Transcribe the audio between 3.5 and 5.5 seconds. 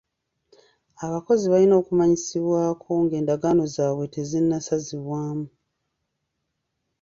zaabwe tezinnasazibwamu.